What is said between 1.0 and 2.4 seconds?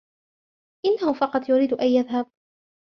فقط يريد أن يذهب